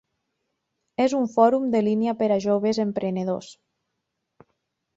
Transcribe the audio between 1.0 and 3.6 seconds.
És un fòrum en línia per a joves emprenedors.